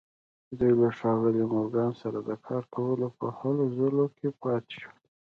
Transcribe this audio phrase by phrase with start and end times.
[0.57, 4.99] دوی له ښاغلي مورګان سره د کار کولو په هلو ځلو کې پاتې شول